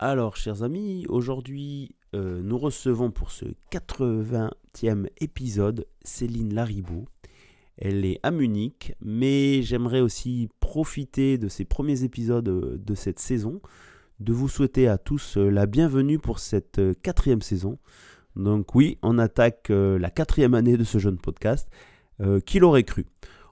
[0.00, 7.06] Alors, chers amis, aujourd'hui, euh, nous recevons pour ce 80e épisode Céline Laribaud.
[7.78, 13.20] Elle est à Munich, mais j'aimerais aussi profiter de ces premiers épisodes euh, de cette
[13.20, 13.60] saison,
[14.18, 17.78] de vous souhaiter à tous euh, la bienvenue pour cette quatrième saison.
[18.34, 21.70] Donc oui, on attaque la quatrième année de ce jeune podcast.
[22.46, 23.06] qui l'aurait cru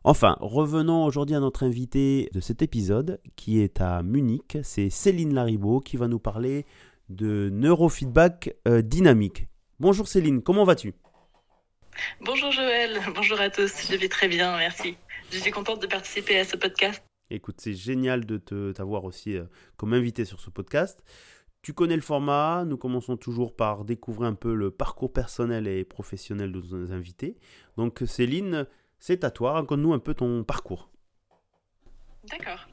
[0.04, 4.58] Enfin, revenons aujourd'hui à notre invité de cet épisode qui est à Munich.
[4.64, 6.66] C'est Céline Laribaud qui va nous parler
[7.08, 9.46] de neurofeedback euh, dynamique.
[9.78, 10.94] Bonjour Céline, comment vas-tu?
[12.20, 14.96] Bonjour Joël, bonjour à tous, je vais très bien, merci.
[15.30, 17.00] Je suis contente de participer à ce podcast.
[17.30, 18.38] Écoute, c'est génial de
[18.72, 19.44] t'avoir aussi euh,
[19.76, 21.00] comme invité sur ce podcast.
[21.62, 25.84] Tu connais le format, nous commençons toujours par découvrir un peu le parcours personnel et
[25.84, 27.36] professionnel de nos invités.
[27.76, 28.66] Donc Céline,
[29.02, 30.88] c'est à toi, raconte-nous un peu ton parcours.
[32.30, 32.68] D'accord.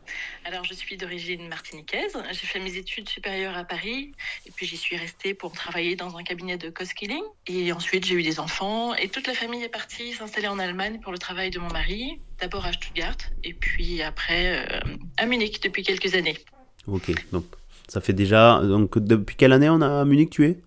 [0.45, 2.15] Alors, je suis d'origine martiniquaise.
[2.29, 4.11] J'ai fait mes études supérieures à Paris.
[4.45, 7.23] Et puis, j'y suis restée pour travailler dans un cabinet de co-skilling.
[7.47, 8.93] Et ensuite, j'ai eu des enfants.
[8.93, 12.21] Et toute la famille est partie s'installer en Allemagne pour le travail de mon mari.
[12.39, 13.17] D'abord à Stuttgart.
[13.43, 14.81] Et puis après, euh,
[15.17, 16.37] à Munich depuis quelques années.
[16.85, 17.09] Ok.
[17.31, 17.45] Donc,
[17.87, 18.61] ça fait déjà.
[18.61, 20.61] Donc, depuis quelle année on a à Munich tu es?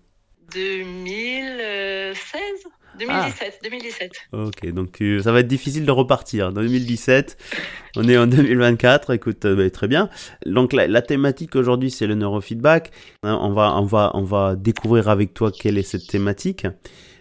[0.51, 2.67] 2016
[2.99, 4.11] 2017, 2017.
[4.31, 6.51] Ok, donc euh, ça va être difficile de repartir.
[6.51, 7.37] 2017,
[7.95, 10.09] on est en 2024, écoute, euh, bah, très bien.
[10.45, 12.91] Donc la, thématique aujourd'hui, c'est le neurofeedback.
[13.23, 16.67] Hein, on va, on, va, on va découvrir avec toi quelle est cette thématique.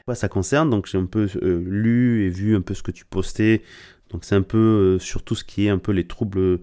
[0.04, 0.70] Quoi ça concerne?
[0.70, 3.62] Donc j'ai un peu euh, lu et vu un peu ce que tu postais
[4.12, 6.60] donc c'est un peu euh, sur tout ce qui est un peu les troubles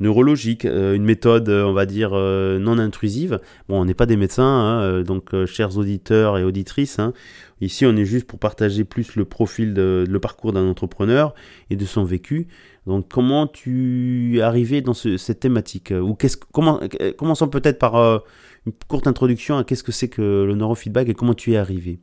[0.00, 3.40] neurologiques, euh, une méthode, euh, on va dire, non intrusive.
[3.68, 7.12] Bon, on n'est pas des médecins, hein, donc chers auditeurs et auditrices, hein,
[7.60, 11.34] ici on est juste pour partager plus le profil, de, le parcours d'un entrepreneur
[11.70, 12.48] et de son vécu.
[12.86, 15.92] Donc comment tu es arrivé dans cette thématique?
[15.92, 16.80] Ou qu'est-ce, comment,
[17.16, 18.22] Commençons peut-être par
[18.66, 22.00] une courte introduction à qu'est-ce que c'est que le neurofeedback et comment tu es arrivé?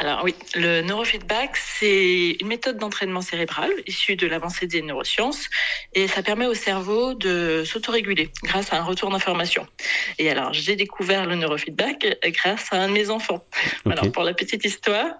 [0.00, 5.48] Alors oui, le neurofeedback, c'est une méthode d'entraînement cérébral issue de l'avancée des neurosciences
[5.92, 9.66] et ça permet au cerveau de s'autoréguler grâce à un retour d'information.
[10.20, 13.44] Et alors, j'ai découvert le neurofeedback grâce à un de mes enfants.
[13.90, 15.18] Alors, pour la petite histoire,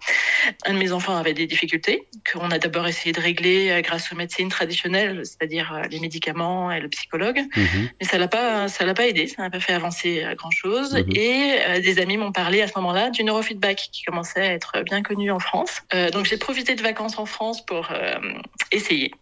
[0.64, 4.12] un de mes enfants avait des difficultés qu'on a d'abord essayé de régler euh, grâce
[4.12, 7.40] aux médecines traditionnelles, c'est-à-dire euh, les médicaments et le psychologue.
[7.56, 7.90] Mhm.
[8.00, 10.94] Mais ça l'a pas, ça l'a pas aidé, ça n'a pas fait avancer euh, grand-chose.
[10.94, 11.16] Mhm.
[11.16, 15.02] Et des amis m'ont parlé à ce moment-là du neurofeedback qui commençait à être bien
[15.02, 15.82] connu en France.
[15.94, 18.18] Euh, donc j'ai profité de vacances en France pour euh,
[18.72, 19.12] essayer.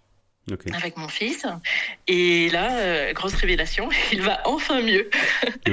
[0.73, 1.47] avec mon fils.
[2.07, 5.11] Et là, euh, grosse révélation, il va enfin mieux.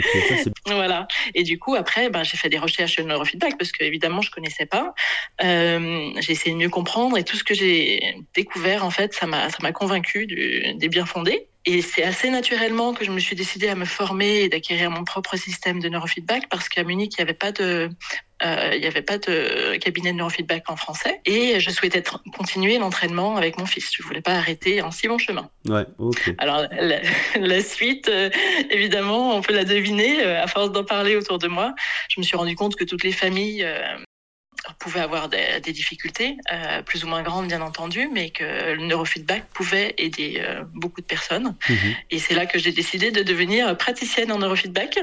[0.65, 1.07] voilà.
[1.35, 4.21] Et du coup, après, ben, j'ai fait des recherches sur le neurofeedback parce que évidemment,
[4.21, 4.93] je connaissais pas.
[5.39, 9.71] j'ai essayé de mieux comprendre et tout ce que j'ai découvert, en fait, ça m'a,
[9.71, 11.47] convaincu des bien fondés.
[11.65, 15.05] Et c'est assez naturellement que je me suis décidée à me former et d'acquérir mon
[15.05, 17.89] propre système de neurofeedback parce qu'à Munich, il n'y avait pas de
[18.43, 22.03] il n'y avait pas de cabinet de neurofeedback en français et je souhaitais
[22.35, 23.91] continuer l'entraînement avec mon fils.
[23.95, 25.49] Je voulais pas arrêter en si bon chemin.
[25.67, 26.33] Ouais, ok.
[26.37, 26.63] Alors
[27.35, 28.29] la, suite, euh,
[28.69, 30.23] évidemment, on peut la deviner.
[30.23, 31.73] Euh, à force d'en parler autour de moi,
[32.09, 33.65] je me suis rendu compte que toutes les familles
[34.83, 39.45] pouvait avoir des, difficultés, euh, plus ou moins grandes bien entendu, mais que le neurofeedback
[39.53, 41.55] pouvait aider euh, beaucoup de personnes.
[41.69, 41.77] Mhm.
[42.11, 44.99] Et c'est là que j'ai décidé de devenir praticienne en neurofeedback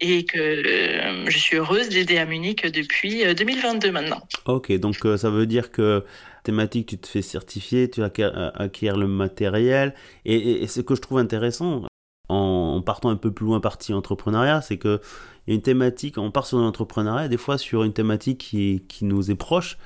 [0.00, 4.20] et que euh, je suis heureuse d'aider à Munich depuis 2022 maintenant.
[4.44, 6.04] Ok, donc ça veut dire que
[6.44, 9.94] thématique, tu te fais certifier, tu acquiers, le matériel.
[10.26, 11.86] Et, ce que je trouve intéressant,
[12.28, 15.00] en, partant un peu plus loin partie entrepreneuriat, c'est que
[15.46, 18.82] il y a une thématique, on part sur l'entrepreneuriat, des fois sur une thématique qui,
[18.88, 19.78] qui, nous est proche,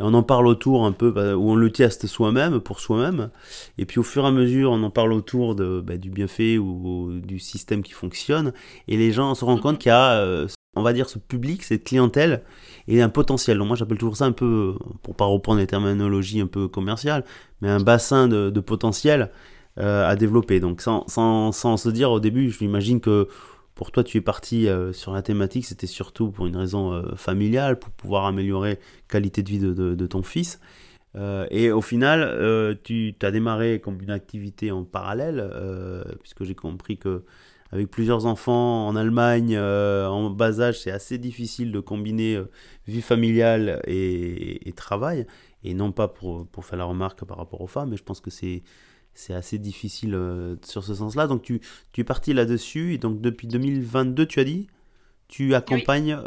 [0.00, 3.30] et on en parle autour un peu, bah, où on le teste soi-même, pour soi-même,
[3.78, 6.58] et puis au fur et à mesure, on en parle autour de, bah, du bienfait
[6.58, 8.52] ou, du système qui fonctionne,
[8.88, 11.62] et les gens se rendent compte qu'il y a, euh, on va dire, ce public,
[11.62, 12.42] cette clientèle,
[12.88, 13.58] et un potentiel.
[13.58, 17.24] Donc moi j'appelle toujours ça un peu, pour pas reprendre les terminologies un peu commerciales,
[17.60, 19.30] mais un bassin de, de potentiel
[19.76, 20.60] euh, à développer.
[20.60, 23.26] Donc sans, sans, sans, se dire au début, je m'imagine que
[23.74, 27.16] pour toi, tu es parti euh, sur la thématique, c'était surtout pour une raison euh,
[27.16, 30.60] familiale, pour pouvoir améliorer la qualité de vie de, ton fils.
[31.50, 35.48] Et au final, tu as démarré comme une activité en parallèle,
[36.20, 37.24] puisque j'ai compris que
[37.70, 42.40] avec plusieurs enfants en Allemagne en bas âge, c'est assez difficile de combiner
[42.88, 45.26] vie familiale et, travail.
[45.62, 48.20] Et non pas pour, pour faire la remarque par rapport aux femmes, mais je pense
[48.20, 48.64] que c'est
[49.14, 50.18] c'est assez difficile
[50.64, 51.26] sur ce sens-là.
[51.26, 51.60] Donc tu,
[51.92, 54.66] tu es parti là-dessus, et donc depuis 2022, tu as dit,
[55.28, 56.18] tu accompagnes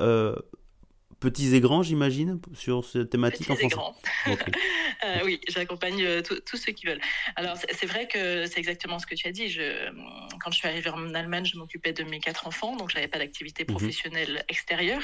[1.20, 4.26] petits et grands, j'imagine, sur cette thématique petits en français.
[4.26, 4.48] et grands.
[5.04, 7.00] Euh, oui, j'accompagne euh, tous ceux qui veulent.
[7.36, 9.48] Alors, c'est vrai que c'est exactement ce que tu as dit.
[9.48, 9.92] Je,
[10.44, 13.08] quand je suis arrivée en Allemagne, je m'occupais de mes quatre enfants, donc je n'avais
[13.08, 13.76] pas d'activité mhm.
[13.76, 15.02] professionnelle extérieure,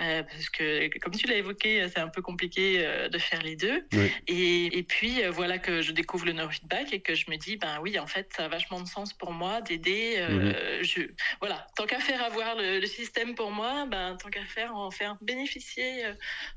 [0.00, 2.78] euh, parce que, comme tu l'as évoqué, c'est un peu compliqué
[3.10, 3.84] de faire les deux.
[4.28, 7.80] Et, et, puis, voilà que je découvre le neurofeedback et que je me dis, ben
[7.82, 10.24] oui, en fait, ça a vachement de sens pour moi d'aider.
[10.30, 11.08] Mhm.
[11.40, 14.92] voilà, tant qu'à faire avoir le, le, système pour moi, ben, tant qu'à faire en
[14.92, 16.12] faire bénéficier bénéficier euh,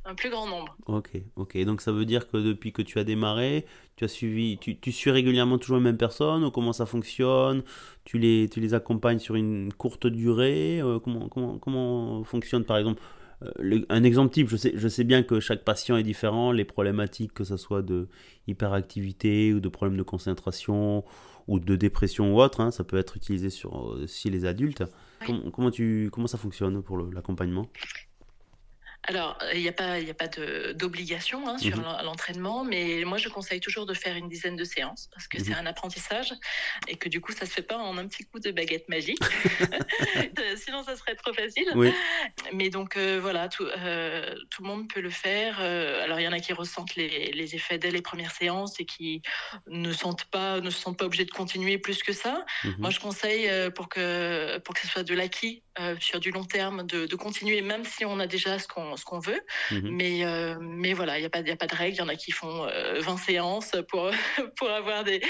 [0.05, 0.75] un plus grand nombre.
[0.87, 1.57] Ok, ok.
[1.65, 4.91] Donc ça veut dire que depuis que tu as démarré, tu as suivi, tu, tu
[4.91, 7.63] suis régulièrement toujours les mêmes personnes ou comment ça fonctionne?
[8.05, 10.79] Tu les, tu les accompagnes sur une courte durée?
[10.81, 13.01] Euh, comment, comment, comment fonctionne par exemple
[13.43, 16.65] euh, un exemple type, je sais, je sais bien que chaque patient est différent, les
[16.65, 18.07] problématiques, que ce soit de
[18.47, 21.03] hyperactivité ou de problèmes de concentration
[21.47, 24.83] ou de dépression ou autre, hein, ça peut être utilisé sur aussi les adultes.
[25.53, 27.67] Comment, tu, comment ça fonctionne pour l'accompagnement?
[29.03, 30.27] Alors, il n'y a pas, y a pas
[30.73, 31.85] d'obligation hein, sur mhm.
[32.03, 35.51] l'entraînement, mais moi, je conseille toujours de faire une dizaine de séances parce que c'est
[35.51, 35.59] mhm.
[35.59, 36.33] un apprentissage
[36.89, 39.23] et que du coup, ça se fait pas en un petit coup de baguette magique.
[40.57, 41.73] Sinon, ça serait trop facile.
[42.51, 45.57] Mais donc, euh, voilà, tout, euh, tout, le monde peut le faire.
[45.61, 48.77] Euh, alors, il y en a qui ressentent les, les, effets dès les premières séances
[48.81, 49.21] et qui
[49.67, 52.43] ne, sentent pas, ne se sentent pas obligés de continuer plus que ça.
[52.65, 52.75] Mhm.
[52.79, 55.63] Moi, je conseille pour que, pour que ce soit de l'acquis
[55.99, 59.05] sur du long terme de, de continuer, même si on a déjà ce qu'on ce
[59.05, 59.39] qu'on veut.
[59.71, 59.89] Mhm.
[59.91, 61.95] Mais, euh, mais voilà, il n'y a, pas, a pas de règle.
[61.95, 64.09] Il y en a qui font 20 euh, séances pour,
[64.57, 65.21] pour avoir des,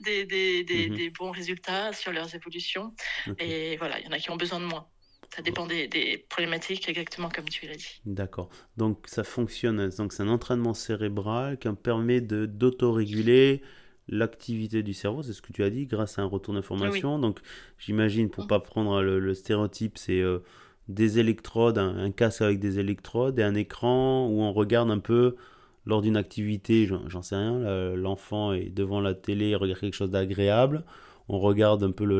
[0.00, 1.12] des, des, des, mhm.
[1.18, 2.94] bons résultats sur leurs évolutions.
[3.38, 4.86] Et voilà, il y en a qui ont besoin de moins.
[5.34, 8.00] Ça dépend des, des, problématiques, exactement comme tu l'as dit.
[8.04, 8.48] D'accord.
[8.76, 9.88] Donc ça fonctionne.
[9.90, 13.62] Donc c'est un entraînement cérébral qui permet de d'autoréguler
[14.08, 17.18] l'activité du cerveau, c'est ce que tu as dit, grâce à un retour d'information.
[17.18, 17.40] Donc
[17.78, 18.48] j'imagine, pour ne mm.
[18.48, 20.40] pas prendre le, stéréotype, c'est euh,
[20.88, 25.36] des électrodes, un, casque avec des électrodes et un écran où on regarde un peu
[25.84, 30.10] lors d'une activité, j'en sais rien, l'enfant est devant la télé, il regarde quelque chose
[30.10, 30.84] d'agréable,
[31.28, 32.18] on regarde un peu le,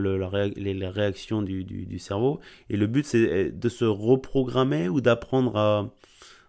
[0.57, 2.41] les, réactions du, cerveau,
[2.71, 5.57] et le but c'est de se reprogrammer ou d'apprendre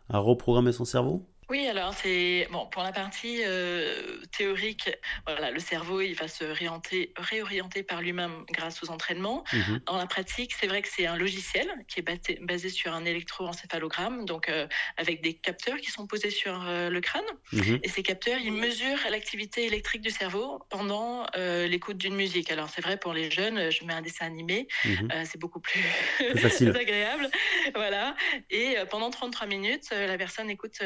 [0.09, 1.25] à reprogrammer son cerveau?
[1.49, 4.89] Oui, alors c'est bon pour la partie euh, théorique.
[5.25, 9.45] Voilà, le cerveau il va se réorienter, réorienter par lui-même grâce aux entraînements.
[9.53, 9.79] Mhm.
[9.85, 14.25] Dans la pratique, c'est vrai que c'est un logiciel qui est basé, sur un électroencéphalogramme,
[14.25, 14.67] donc euh,
[14.97, 17.23] avec des capteurs qui sont posés sur euh, le crâne.
[17.53, 17.79] Mhm.
[17.81, 22.51] Et ces capteurs, ils mesurent l'activité électrique du cerveau pendant l'écoute d'une musique.
[22.51, 25.09] Alors c'est vrai pour les jeunes, je mets un dessin animé, mhm.
[25.23, 25.81] c'est beaucoup plus,
[26.17, 27.29] plus agréable.
[27.73, 28.15] Voilà.
[28.49, 30.81] Et pendant 33 minutes, la personne écoute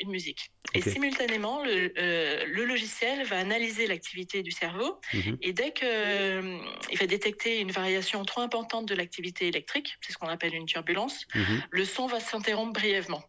[0.00, 0.50] une musique.
[0.74, 5.36] Et simultanément, le, euh, le, logiciel va analyser l'activité du cerveau mhm.
[5.42, 6.58] et dès qu'il euh,
[6.98, 11.26] va détecter une variation trop importante de l'activité électrique, c'est ce qu'on appelle une turbulence,
[11.34, 11.62] mhm.
[11.70, 13.22] le son va s'interrompre brièvement.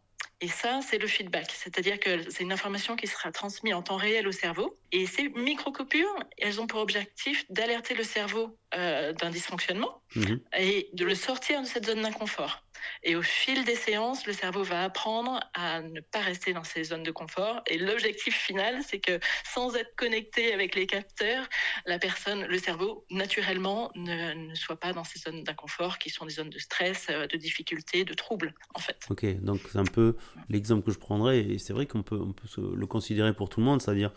[0.43, 3.95] Et ça, c'est le feedback, c'est-à-dire que c'est une information qui sera transmise en temps
[3.95, 4.75] réel au cerveau.
[4.91, 10.41] Et ces micro-coupures, elles ont pour objectif d'alerter le cerveau euh, d'un dysfonctionnement mhm.
[10.57, 12.65] et de le sortir de cette zone d'inconfort.
[13.03, 16.83] Et au fil des séances, le cerveau va apprendre à ne pas rester dans ces
[16.85, 17.61] zones de confort.
[17.67, 21.47] Et l'objectif final, c'est que sans être connecté avec les capteurs,
[21.85, 26.33] la personne, le cerveau, naturellement, ne, soit pas dans ces zones d'inconfort qui sont des
[26.33, 28.97] zones de stress, euh, de difficulté, de trouble, en fait.
[29.09, 30.15] Ok, donc c'est un peu
[30.49, 31.39] l'exemple que je prendrais.
[31.39, 32.19] Et c'est vrai qu'on peut,
[32.57, 34.11] le considérer pour tout le monde, c'est-à-dire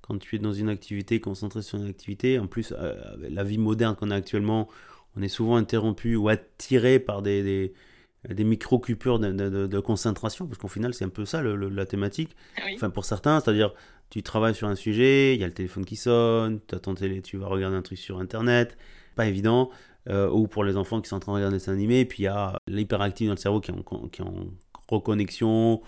[0.00, 3.58] quand tu es dans une activité, concentré sur une activité, en plus, euh, la vie
[3.58, 4.68] moderne qu'on a actuellement,
[5.16, 7.72] on est souvent interrompu ou attiré par des
[8.34, 12.36] micro-coupures de, concentration, parce qu'au final, c'est un peu ça la thématique.
[12.74, 13.72] Enfin, pour certains, c'est-à-dire,
[14.10, 17.22] tu travailles sur un sujet, il y a le téléphone qui sonne, as ton télé,
[17.22, 18.76] tu vas regarder un truc sur Internet,
[19.14, 19.70] pas évident.
[20.08, 22.22] Euh, ou pour les enfants qui sont en train de regarder des animés, et puis
[22.22, 24.46] il y a l'hyperactif dans le cerveau qui est en, qui en
[24.88, 25.82] reconnexion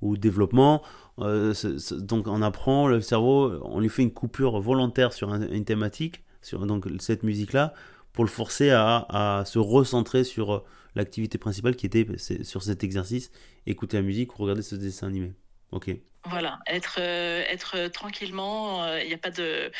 [0.00, 0.82] ou développement.
[1.18, 1.52] Euh,
[1.98, 6.64] donc on apprend, le cerveau, on lui fait une coupure volontaire sur une thématique, sur
[6.64, 7.74] donc, cette musique-là,
[8.14, 10.64] pour le forcer à, à se recentrer sur
[10.94, 12.06] l'activité principale qui était
[12.42, 13.30] sur cet exercice,
[13.66, 15.32] écouter la musique ou regarder ce dessin animé.
[15.70, 15.90] Ok.
[16.30, 18.86] Voilà, être, euh, être tranquillement.
[18.86, 19.70] Il euh, n'y a pas de.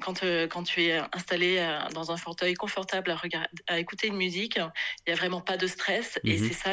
[0.00, 4.16] Quand, euh, quand tu es installé dans un fauteuil confortable à, regarder, à écouter une
[4.16, 4.62] musique, il
[5.08, 6.18] n'y a vraiment pas de stress.
[6.24, 6.48] Et mhm.
[6.48, 6.72] c'est ça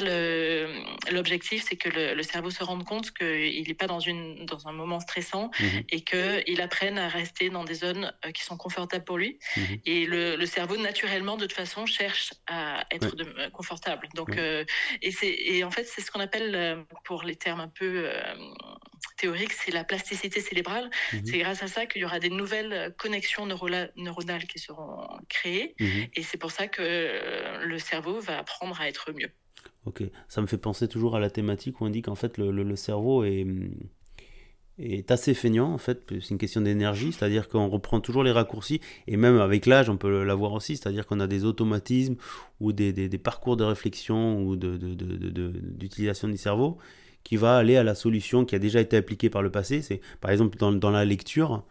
[1.12, 4.72] l'objectif c'est que le, cerveau se rende compte qu'il n'est pas dans, une, dans un
[4.72, 5.66] moment stressant mmh.
[5.90, 9.40] et qu'il apprenne à rester dans des zones qui sont confortables pour lui.
[9.58, 9.80] Mhm.
[9.86, 14.08] Et le, le, cerveau, naturellement, de toute façon, cherche à être de, confortable.
[14.16, 18.10] Donc, et, et en fait, c'est ce qu'on appelle, pour les termes un peu
[19.20, 20.90] théorique, c'est la plasticité cérébrale.
[21.14, 21.26] Mhm.
[21.26, 25.76] C'est grâce à ça qu'il y aura des nouvelles connexions neuronales qui seront créées.
[25.80, 26.08] Mhm.
[26.16, 29.30] Et c'est pour ça que euh, le cerveau va apprendre à être mieux.
[29.86, 32.52] Ok, ça me fait penser toujours à la thématique où on dit qu'en fait le,
[32.52, 33.46] le, cerveau est,
[34.78, 38.82] est assez feignant, en fait, c'est une question d'énergie, c'est-à-dire qu'on reprend toujours les raccourcis,
[39.08, 42.16] et même avec l'âge, on peut l'avoir aussi, c'est-à-dire qu'on a des automatismes
[42.60, 46.78] ou des, des, des, parcours de réflexion ou d'utilisation de, de, du cerveau
[47.24, 49.82] qui va aller à la solution qui a déjà été appliquée par le passé.
[49.82, 51.64] C'est par exemple dans, dans la lecture,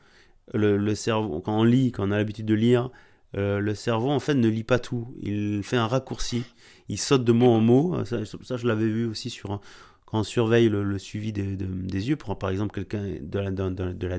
[0.55, 2.91] le, cerveau, quand on lit, quand on a l'habitude de lire,
[3.37, 5.15] euh, le cerveau en fait ne lit pas tout.
[5.21, 6.45] Il fait un raccourci.
[6.89, 8.05] Il saute de mot en mot.
[8.05, 9.61] Ça, je l'avais vu aussi sur
[10.07, 14.19] quand on surveille le, suivi des, yeux, pour par exemple quelqu'un de la, de, la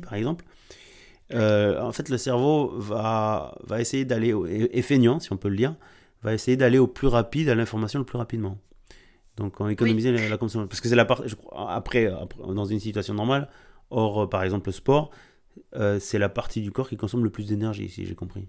[0.00, 0.46] par exemple.
[1.34, 5.56] Euh, en fait, le cerveau va, va essayer d'aller, et feignant, si on peut le
[5.56, 5.74] dire,
[6.22, 8.56] va essayer d'aller au plus rapide, à l'information le plus rapidement.
[9.36, 10.68] Donc on économisait la, consommation.
[10.68, 11.22] Parce que c'est la part,
[11.68, 13.48] après, dans une situation normale,
[13.90, 15.10] or euh, par exemple le sport,
[15.74, 18.48] euh, c'est la partie du corps qui consomme le plus d'énergie, si j'ai compris.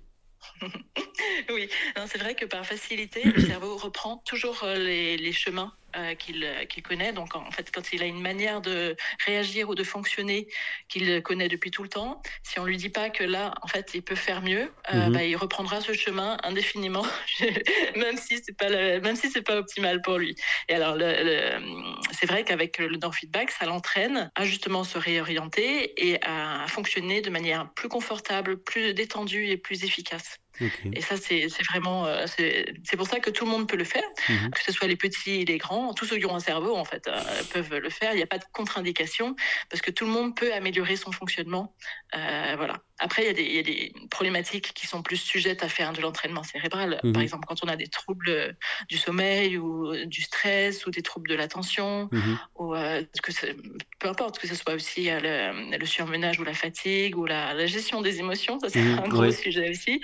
[1.49, 1.69] oui,
[2.07, 6.13] c'est vrai que par facilité, le cerveau reprend toujours euh, les, les chemins euh,
[6.43, 7.13] euh, qu'il connaît.
[7.13, 10.47] Donc, en fait, quand il a une manière de réagir ou de fonctionner
[10.89, 13.91] qu'il connaît depuis tout le temps, si on lui dit pas que là, en fait,
[13.93, 15.13] il peut faire mieux, euh, mhm.
[15.13, 17.05] bah, il reprendra ce chemin indéfiniment,
[17.95, 20.35] même si c'est pas même si c'est pas optimal pour lui.
[20.69, 21.59] Et alors, le,
[22.11, 27.29] c'est vrai qu'avec le feedback, ça l'entraîne à justement se réorienter et à fonctionner de
[27.29, 30.39] manière plus confortable, plus détendue et plus efficace.
[30.93, 32.07] Et ça, c'est vraiment.
[32.25, 34.51] C'est pour ça que tout le monde peut le faire, mhm.
[34.51, 35.86] que ce soit les petits et les grands.
[35.93, 37.19] Tous ceux qui ont un cerveau, en fait, euh,
[37.53, 38.13] peuvent le faire.
[38.13, 39.35] Il n'y a pas de contre-indication
[39.69, 41.75] parce que tout le monde peut améliorer son fonctionnement.
[42.15, 42.81] Euh, voilà.
[42.99, 46.99] Après, il y, a des, problématiques qui sont plus sujettes à faire de l'entraînement cérébral.
[47.01, 47.21] Par mhm.
[47.21, 48.55] exemple, quand on a des troubles
[48.89, 52.39] du sommeil ou du stress ou des troubles de l'attention, mhm.
[52.57, 53.31] ou que
[53.99, 58.19] peu importe, que ce soit aussi le, surmenage ou la fatigue ou la, gestion des
[58.19, 60.01] émotions, ça c'est un gros sujet aussi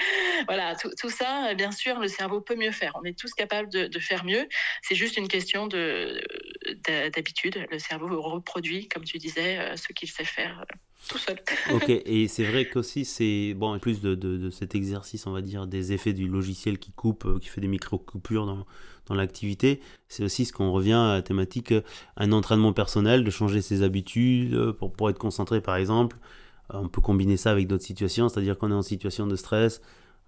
[0.48, 2.94] voilà, tout, ça, bien sûr, le cerveau peut mieux faire.
[2.96, 4.48] On est tous capables de, faire mieux.
[4.82, 7.66] C'est juste une question d'habitude.
[7.72, 10.76] Le cerveau reproduit, comme tu disais, euh, ce qu'il sait faire euh,
[11.08, 11.38] tout seul.
[11.74, 15.68] ok, et c'est vrai qu'aussi, c'est bon, en plus de, cet exercice, on va dire,
[15.68, 18.66] des effets du logiciel qui coupe, euh, qui fait des micro-coupures dans,
[19.08, 21.74] dans l'activité, c'est aussi ce qu'on revient à la thématique,
[22.18, 26.18] un entraînement personnel, de changer ses habitudes pour, pour être concentré, par exemple.
[26.70, 29.82] On peut combiner ça avec d'autres situations, c'est-à-dire qu'on est en situation de stress,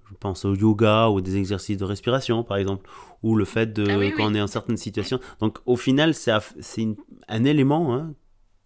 [0.09, 2.89] je pense au yoga ou des exercices de respiration par exemple,
[3.23, 5.19] ou le fait de ah quand on est en certaines situations.
[5.39, 6.31] Donc au final, c'est
[7.27, 8.13] un élément hein,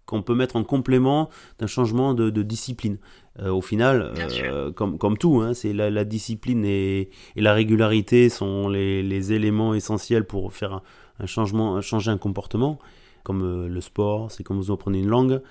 [0.10, 2.98] qu'on peut mettre en complément d'un changement de, discipline.
[3.40, 4.14] Euh, au final,
[4.44, 10.26] euh, comme, comme tout, hein, c'est la, discipline et, la régularité sont les, éléments essentiels
[10.26, 10.82] pour faire
[11.20, 12.80] un, changement, changer un comportement,
[13.24, 15.42] comme euh, le sport, c'est comme vous apprenez une langue.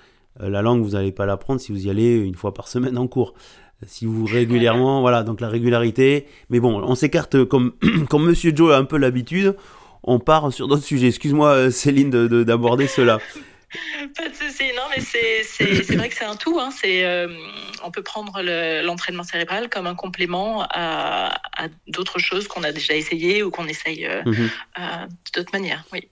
[0.40, 3.06] la langue, vous n'allez pas l'apprendre si vous y allez une fois par semaine en
[3.06, 3.34] cours
[3.86, 6.26] si vous régulièrement, voilà, donc la régularité.
[6.50, 7.74] Mais bon, on s'écarte comme,
[8.10, 9.54] comme Monsieur Joe a un peu l'habitude,
[10.02, 11.06] on part sur d'autres sujets.
[11.06, 13.20] Excuse-moi Céline d'aborder de, cela.
[14.16, 16.58] Pas de souci, non, mais c'est vrai que c'est un tout.
[16.58, 16.70] Hein.
[16.84, 17.28] Euh,
[17.82, 18.40] on peut prendre
[18.82, 21.38] l'entraînement cérébral comme un complément à,
[21.86, 25.08] d'autres choses qu'on a déjà essayé ou qu'on essaye euh, mhm.
[25.34, 26.08] d'autres manières, oui.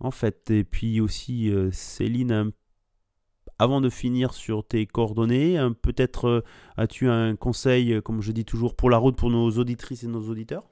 [0.00, 2.52] En fait, et puis aussi, Céline
[3.58, 6.44] avant de finir sur tes coordonnées, peut-être euh,
[6.76, 10.06] as-tu un conseil, euh, comme je dis toujours, pour la route pour nos auditrices et
[10.06, 10.64] nos auditeurs?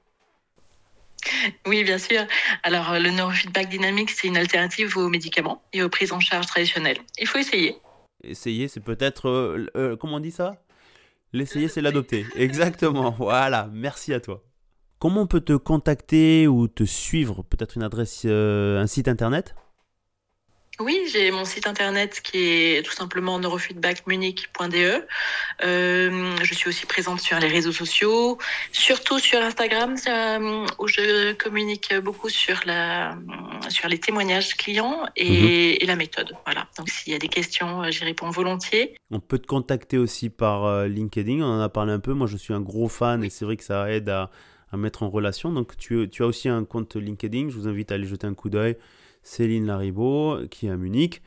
[1.65, 2.21] Oui, bien sûr.
[2.63, 6.47] Alors, euh, le neurofeedback dynamique, c'est une alternative aux médicaments et aux prises en charge
[6.47, 6.97] traditionnelles.
[7.19, 7.75] Il faut essayer.
[8.23, 9.95] Essayer, c'est peut-être.
[9.99, 10.63] comment on dit ça?
[11.33, 12.25] L'essayer, c'est l'adopter.
[12.35, 13.11] Exactement.
[13.17, 13.69] Voilà.
[13.71, 14.43] Merci à toi.
[14.99, 17.43] Comment on peut te contacter ou te suivre?
[17.43, 19.53] Peut-être une adresse, un site internet?
[20.79, 25.05] Oui, j'ai mon site internet qui est tout simplement neurofeedbackmunique.de.
[25.63, 28.37] Euh, je suis aussi présente sur les réseaux sociaux,
[28.71, 33.17] surtout sur Instagram euh, où je communique beaucoup sur la
[33.69, 35.87] sur les témoignages clients et, mhm.
[35.87, 36.33] la méthode.
[36.45, 36.67] Voilà.
[36.77, 38.95] Donc s'il y a des questions, euh, j'y réponds volontiers.
[39.09, 41.41] On peut te contacter aussi par LinkedIn.
[41.41, 42.13] On en a parlé un peu.
[42.13, 44.29] Moi, je suis un gros fan et c'est vrai que ça aide à,
[44.71, 45.51] à mettre en relation.
[45.51, 47.49] Donc tu, tu as aussi un compte LinkedIn.
[47.49, 48.77] Je vous invite à aller jeter un coup d'œil
[49.27, 51.21] Céline Laribaud, qui est à Munich.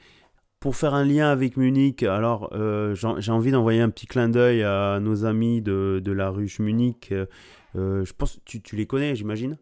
[0.59, 4.63] Pour faire un lien avec Munich, alors euh, j'ai envie d'envoyer un petit clin d'œil
[4.63, 7.13] à nos amis de, de la ruche Munich.
[7.13, 9.59] Euh, je pense tu, tu les connais, j'imagine?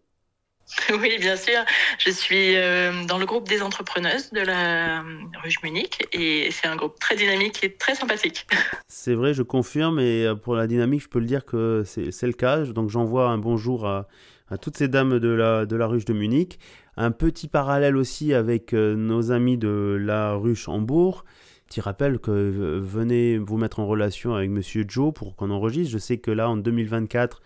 [1.01, 1.59] Oui, bien sûr.
[1.99, 5.03] Je suis euh, dans le groupe des entrepreneuses de la
[5.43, 8.47] Ruche Munich et c'est un groupe très dynamique et très sympathique.
[8.89, 12.33] C'est vrai, je confirme et pour la dynamique, je peux le dire que c'est le
[12.33, 12.59] cas.
[12.59, 14.09] Donc j'envoie un bonjour à,
[14.51, 16.59] à, toutes ces dames de la, de la Ruche de Munich.
[17.01, 21.25] Un petit parallèle aussi avec euh, nos amis de la ruche Hambourg.
[21.69, 25.93] Petit rappelle que euh, venez vous mettre en relation avec Monsieur Joe pour qu'on enregistre.
[25.93, 27.41] Je sais que là, en 2024,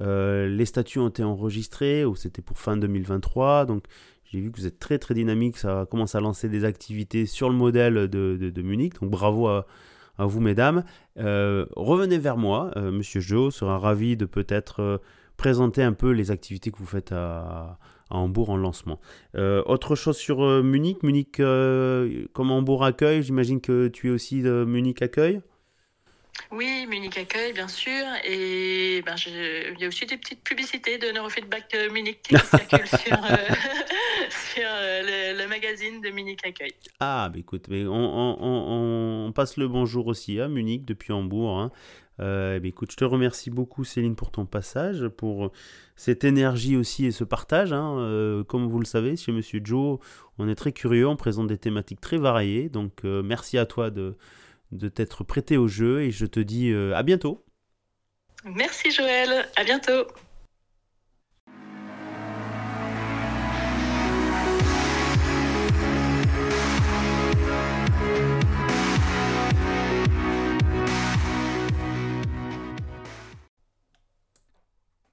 [0.00, 3.64] euh, les statuts ont été enregistrés, ou c'était pour fin 2023.
[3.64, 3.84] Donc
[4.24, 7.48] j'ai vu que vous êtes très très dynamique, ça commence à lancer des activités sur
[7.48, 9.00] le modèle de, Munich.
[9.00, 9.64] Donc bravo à,
[10.18, 10.84] à vous mesdames.
[11.16, 15.00] revenez vers moi, Monsieur Joe sera ravi de peut-être
[15.42, 17.76] présenter un peu les activités que vous faites à,
[18.10, 19.00] Hambourg en lancement.
[19.34, 24.10] Euh, autre chose sur euh, Munich, Munich euh, comme Hambourg accueille, j'imagine que tu es
[24.10, 25.40] aussi de Munich accueille
[26.50, 28.04] oui, Munich accueille, bien sûr.
[28.24, 33.16] Et ben, il y a aussi des petites publicités de Neurofeedback Munich qui circulent sur,
[34.56, 36.74] le, magazine de Munich accueille.
[37.00, 41.58] Ah, bah écoute, mais on, passe le bonjour aussi à Munich depuis Hambourg.
[41.58, 41.70] Hein.
[42.22, 45.52] Euh, bah, je te remercie beaucoup Céline pour ton passage, pour
[45.96, 47.72] cette énergie aussi et ce partage.
[47.72, 47.98] Hein.
[47.98, 49.98] Euh, comme vous le savez, chez Monsieur Joe,
[50.38, 52.68] on est très curieux, on présente des thématiques très variées.
[52.68, 54.16] Donc euh, merci à toi de,
[54.70, 57.44] de t'être prêté au jeu et je te dis à bientôt.
[58.44, 60.06] Merci Joël, à bientôt.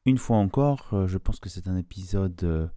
[0.05, 2.67] Une fois encore, euh, je pense que c'est un épisode euh,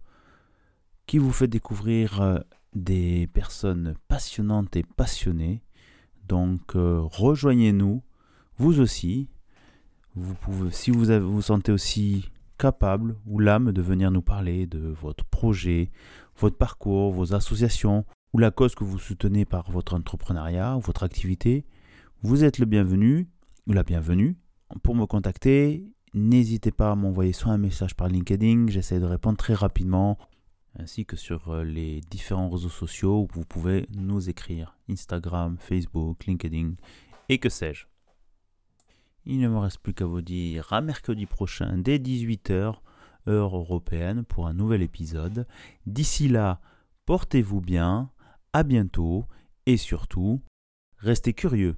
[1.05, 2.39] qui vous fait découvrir euh,
[2.73, 5.63] des personnes passionnantes et passionnées.
[6.27, 8.01] Donc rejoignez-nous,
[8.57, 9.27] vous aussi.
[10.15, 15.25] Vous si vous vous sentez aussi capable ou l'âme de venir nous parler de votre
[15.25, 15.91] projet,
[16.37, 21.03] votre parcours, vos associations ou la cause que vous soutenez par votre entrepreneuriat ou votre
[21.03, 21.65] activité,
[22.21, 23.27] vous êtes le bienvenu
[23.67, 24.37] ou la bienvenue.
[24.81, 29.37] Pour me contacter, N'hésitez pas à m'envoyer soit un message par LinkedIn, j'essaie de répondre
[29.37, 30.19] très rapidement,
[30.77, 36.25] ainsi que sur euh, les différents réseaux sociaux où vous pouvez nous écrire Instagram, Facebook,
[36.25, 36.73] LinkedIn
[37.29, 37.87] et que sais-je.
[39.25, 42.75] Il ne me reste plus qu'à vous dire à mercredi prochain dès 18h,
[43.27, 45.47] heure européenne, pour un nouvel épisode.
[45.87, 46.61] D'ici là,
[47.05, 48.11] portez-vous bien,
[48.51, 49.25] à bientôt
[49.65, 50.41] et surtout,
[50.97, 51.75] restez curieux.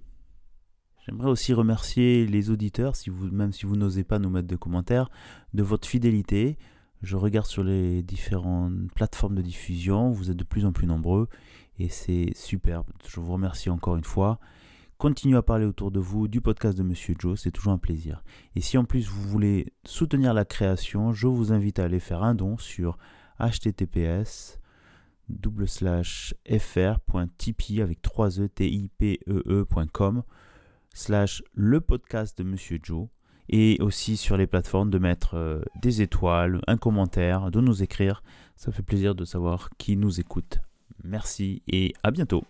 [1.06, 4.56] J'aimerais aussi remercier les auditeurs, si vous, même si vous n'osez pas nous mettre de
[4.56, 5.12] commentaires,
[5.54, 6.58] de votre fidélité.
[7.04, 11.28] Je regarde sur les différentes plateformes de diffusion, vous êtes de plus en plus nombreux
[11.78, 12.88] et c'est superbe.
[13.08, 14.40] Je vous remercie encore une fois.
[14.98, 18.24] Continuez à parler autour de vous du podcast de Monsieur Joe, c'est toujours un plaisir.
[18.56, 22.24] Et si en plus vous voulez soutenir la création, je vous invite à aller faire
[22.24, 22.98] un don sur
[23.40, 24.60] https
[26.60, 29.66] fr.tipeee avec 3 e t i p e, e
[30.96, 33.08] slash le podcast de Monsieur Joe
[33.50, 38.24] et aussi sur les plateformes de mettre euh, des étoiles, un commentaire, de nous écrire.
[38.56, 40.60] Ça fait plaisir de savoir qui nous écoute.
[41.04, 42.44] Merci et à bientôt.